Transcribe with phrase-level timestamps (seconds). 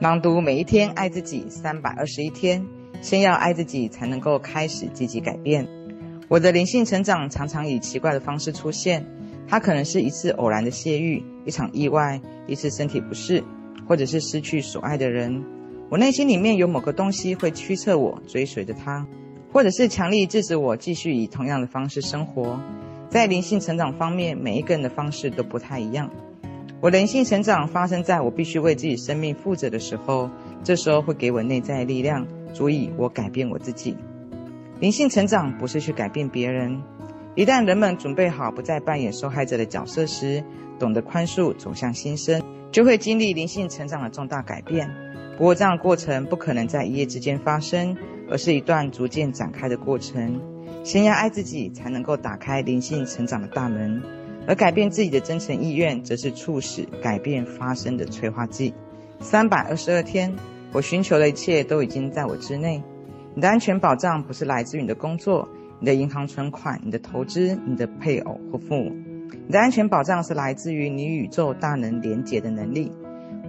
[0.00, 2.64] 朗读每一天爱自己三百二十一天，
[3.00, 5.66] 先要爱自己，才能够开始积极改变。
[6.28, 9.04] 我的灵性成长常常以奇怪的方式出现，
[9.48, 13.42] 它可能是一次偶然的泄欲，一场意外，一次身体不适，
[13.88, 15.44] 或者是失去所爱的人。
[15.90, 19.04] 我内心里面有某个东西会驱策我追随着它，
[19.52, 22.60] 或者是强力制止我继续以同样的方式生活。
[23.08, 26.08] 在灵性成长方面，每一个人的方式都不太一样。
[26.80, 30.30] 我灵性成长发生在我必须为自己生命负责的时候，
[30.62, 33.96] 这时候会给我内在力量，足以我改变我自己。
[34.78, 36.80] 灵性成长不是去改变别人。
[37.34, 40.44] 一旦人们准备好不再扮演受害者的角色时，
[40.78, 44.88] 懂得宽恕，走向新生，就会经历灵性成长的重大改变。
[45.36, 47.96] 不过，这样的过程不可能在一夜之间发生，
[48.30, 50.40] 而是一段逐渐展开的过程。
[50.84, 54.00] 先要爱自己，才能够打开灵性成长的大门。
[54.48, 58.72] 而改变自己的真诚意愿，则是促使改变发生的催化剂。
[59.20, 60.34] 三百二十二天，
[60.72, 62.82] 我寻求的一切都已经在我之内。
[63.34, 65.46] 你的安全保障不是来自于你的工作、
[65.80, 68.90] 你的银行存款、你的投资、你的配偶或父母。
[69.46, 72.90] 你的安全保障是来自于你宇宙大能连结的能力。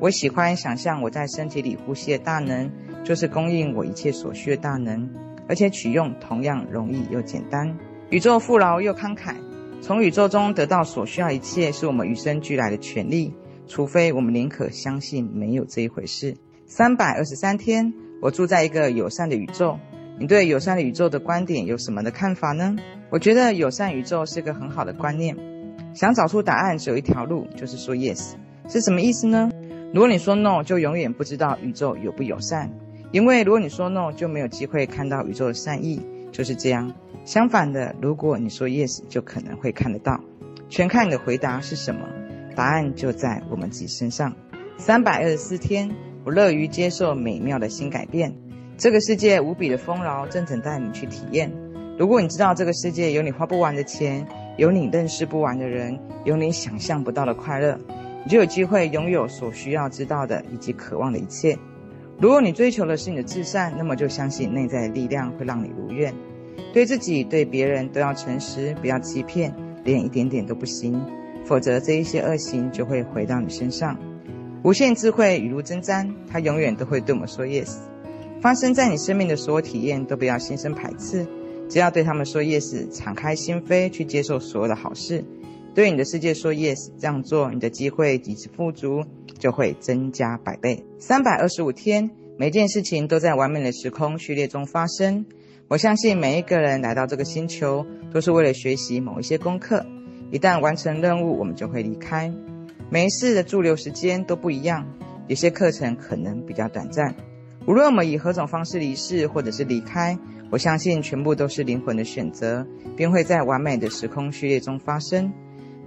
[0.00, 2.68] 我喜欢想象我在身体里呼吸的大能，
[3.04, 5.08] 就是供应我一切所需的大能，
[5.48, 7.78] 而且取用同样容易又简单。
[8.10, 9.34] 宇宙富饶又慷慨。
[9.80, 13.32] 从宇宙中得到所需要一切，是我们与生俱来的权利，
[13.66, 16.36] 除非我们宁可相信没有这一回事。
[16.66, 19.78] 三百二十三天，我住在一个友善的宇宙。
[20.18, 22.76] 你对友善的宇宙的观点有什么的看法呢？
[23.08, 25.36] 我觉得友善宇宙是个很好的观念。
[25.94, 28.32] 想找出答案，只有一条路，就是说 yes。
[28.68, 29.48] 是什么意思呢？
[29.94, 32.70] 如果你说 no，就永远不知道宇宙友不友善，
[33.10, 36.02] 因为如果你说 no，就没有机会看到宇宙的善意。
[36.32, 36.92] 就是这样。
[37.24, 40.20] 相反的，如果你说 yes，就可能会看得到。
[40.68, 42.08] 全看你的回答是什么，
[42.54, 44.34] 答案就在我们自己身上。
[44.76, 48.34] 三百二十四天，我乐于接受美妙的新改变。
[48.76, 51.52] 这个世界无比的丰饶，正等待你去体验。
[51.98, 54.26] 如果你知道这个世界有你花不完的钱，
[54.56, 57.78] 有你认识不完的人，有你想象不到的快乐，
[58.24, 61.58] 你就有机会拥有所需要知道的以及渴望的一切。
[62.20, 66.12] 如果你追求的是你的至善，那么就相信内在的力量会让你如愿。
[66.72, 71.00] 对自己、对别人都要诚实，不要欺骗，连一点点都不行，
[71.44, 73.96] 否则这一些恶行就会回到你身上。
[74.64, 77.76] 无限智慧雨露均沾，它永远都会对我们说 yes。
[78.40, 81.24] 发生在你生命的所有体验都不要心生排斥，
[81.68, 85.24] 只要对他们说 yes，敞开心扉去接受所有的好事，
[85.78, 89.04] 对你的世界说 yes，这样做你的机会及其富足
[89.38, 90.84] 就会增加百倍。
[90.98, 95.24] 三百二十五天，每件事情都在完美的时空序列中发生。
[95.68, 99.86] 我相信每一个人来到这个星球，都是为了学习某一些功课。
[100.32, 102.34] 一旦完成任务，我们就会离开。
[102.90, 104.84] 每一次的驻留时间都不一样，
[105.28, 107.14] 有些课程可能比较短暂。
[107.68, 110.18] 无论我们以何种方式离世或者是离开，
[110.50, 112.66] 我相信全部都是灵魂的选择，
[112.96, 115.32] 并会在完美的时空序列中发生。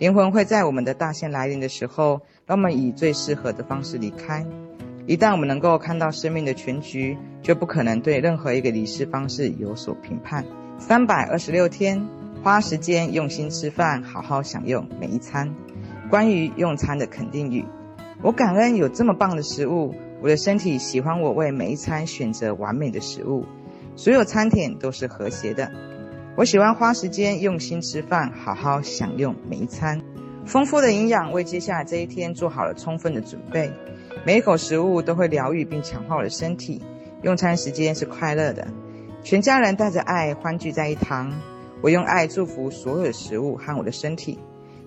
[0.00, 4.46] 灵魂会在我们的大限来临的时候，让我们以最适合的方式离开。
[5.06, 10.46] 一旦我们能够看到生命的全局，就不可能对任何一个离世方式有所评判。
[10.78, 12.08] 三百二十六天，
[12.42, 15.54] 花时间用心吃饭，好好享用每一餐。
[16.08, 17.66] 关于用餐的肯定语：
[18.22, 23.44] 我感恩有这么棒的食物，我的身体喜欢我为每一餐选择完美的食物。
[23.96, 25.70] 所有餐点都是和谐的。
[26.40, 30.00] 我喜欢花时间用心吃饭，好好享用每一餐。
[30.46, 33.70] 丰富的营养为接下来这一天做好了充分的准备。
[34.24, 36.80] 每一口食物都会疗愈并强化我的身体。
[37.20, 38.66] 用餐时间是快乐的，
[39.22, 41.30] 全家人带着爱欢聚在一堂。
[41.82, 44.38] 我用爱祝福所有的食物和我的身体。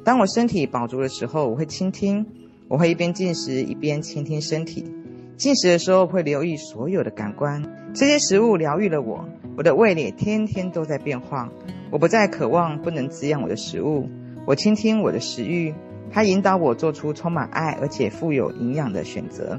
[0.04, 2.26] 当我身体饱足的时候，我会倾听。
[2.68, 4.92] 我会一边进食一边倾听身体。
[5.38, 7.92] 进食的时候会留意所有的感官。
[7.94, 9.28] 这些食物疗愈了我，
[9.58, 11.52] 我的味蕾天天都在变化。
[11.92, 14.10] 我不再渴望不能滋养我的食物。
[14.46, 15.74] 我倾听我的食欲。
[16.12, 19.58] 它引导我做出充满爱而且富有营养的选择。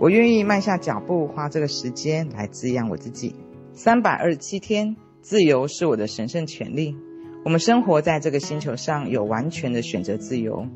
[0.00, 3.36] 我愿意慢下脚步，花这个时间来滋养我自己。
[3.72, 6.96] 三百二十七天，自由是我的神圣权利。
[7.44, 10.66] 我们生活在这个星球上，有完全的选择自由。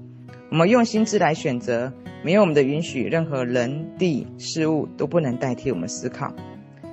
[0.50, 1.92] 我们用心智来选择，
[2.24, 6.34] 没有我们的允许，任何人、地、事物都不能代替我们思考。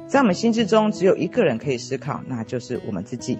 [0.06, 3.40] 在我们心智中，只有一个人可以思考，那就是我们自己。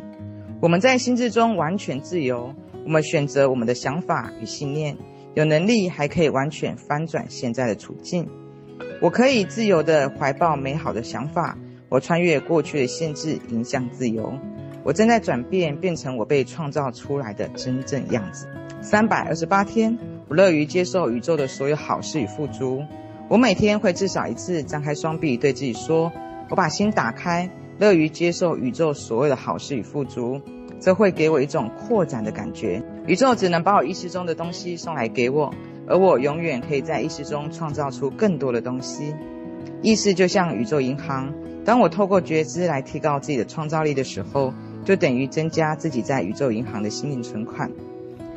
[0.60, 2.54] 我们在心智中完全自由。
[2.84, 4.98] 我们选择我们的想法与信念，
[5.36, 8.28] 有能力还可以完全翻转现在的处境。
[9.02, 11.58] 我可以自由地怀抱美好的想法，
[11.90, 14.34] 我穿越过去的限制，迎向自由。
[14.88, 18.48] 我正在转变，变成我被创造出来的真正样子。
[18.80, 19.98] 三百二十八天，
[20.30, 22.86] 我乐于接受宇宙的所有好事与富足。
[23.28, 26.10] 我每天会至少一次张开双臂，对自己说
[26.50, 27.50] ：“我把心打开，
[27.80, 30.40] 乐于接受宇宙所有的好事与富足。”
[30.80, 32.82] 这会给我一种扩展的感觉。
[33.08, 35.54] 宇宙只能把我意识中的东西送来给我，
[35.86, 39.14] 而我永远可以在意识中创造出更多的东西。
[39.82, 41.34] 意识就像宇宙银行，
[41.66, 44.54] 当我透过觉知来提高自己的创造力的时候，
[44.88, 47.70] 就等于增加自己在宇宙银行的心灵存款。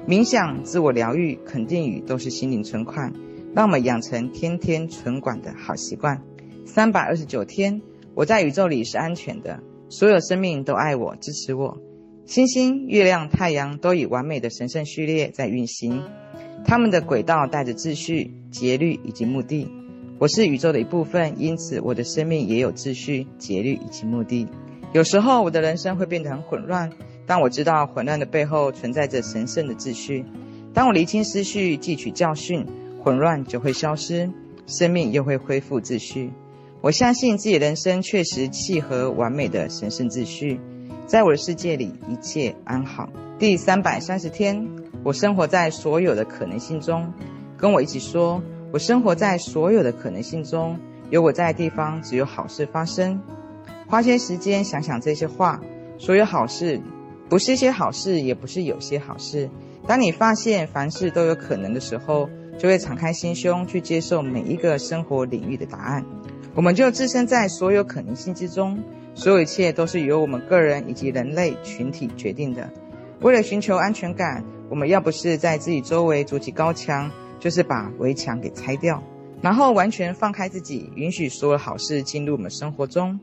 [0.08, 3.12] 冥想、自我疗愈、肯定语都是心灵存款，
[3.54, 6.24] 让我们养成天天存款的好习惯。
[6.66, 7.82] 三百二十九天，
[8.16, 11.78] 我在宇宙里是安全的，所有生命都爱我、支持我。
[12.26, 16.02] 星星、月亮、太阳都以完美的神圣序列在运行，
[16.64, 19.68] 它们的轨道带着秩序、节律以及目的。
[20.18, 24.48] 我是宇宙的一部分，因此我的生命也有秩序、节律以及目的。
[24.92, 26.90] 有时候我的人生会变得很混乱，
[27.24, 30.24] 但我知道混乱的背后存在着神圣的秩序。
[30.74, 32.66] 当我厘清思绪、汲取教训，
[33.00, 34.30] 混乱就会消失，
[34.66, 36.32] 生命又会恢复秩序。
[36.80, 40.60] 我相信自己人生确实契合完美的神圣秩序。
[41.06, 43.08] 在我的世界里，一切安好。
[43.38, 44.68] 第三百三十天，
[45.04, 47.12] 我生活在所有的可能性中。
[47.56, 50.76] 跟我一起说，我生活在所有的可能性中。
[51.10, 53.20] 有我在的地方，只有好事发生。
[53.90, 55.60] 花些时间想想这些话。
[55.98, 56.80] 所有好事，
[57.28, 59.50] 不是一些好事，也不是有些好事。
[59.86, 66.06] 当你发现凡事都有可能的时候，就会敞开心胸去接受每一个生活领域的答案。
[66.54, 68.78] 我们就置身在所有可能性之中。
[69.14, 72.70] 所有一切都是由我们个人以及人类群体决定的。
[73.20, 77.10] 为了寻求安全感，我们要不是在自己周围筑起高墙，
[77.40, 79.02] 就是把围墙给拆掉，
[79.42, 83.18] 然后完全放开自己，允许所有好事进入我们生活中。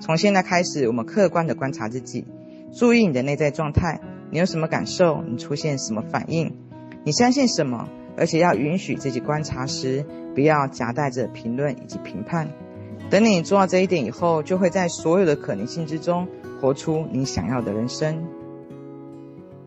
[0.00, 2.24] 从现在开始，我们客观地观察自己，
[2.72, 4.00] 注意你的内在状态，
[4.30, 5.22] 你有什么感受？
[5.28, 6.54] 你出现什么反应？
[7.04, 7.88] 你相信什么？
[8.16, 10.04] 而且要允许自己观察时，
[10.34, 12.48] 不要夹带着评论以及评判。
[13.10, 16.26] 等你做到这一点以后，就会在所有的可能性之中
[16.60, 18.24] 活出你想要的人生。